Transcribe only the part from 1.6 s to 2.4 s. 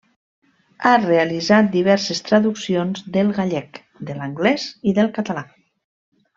diverses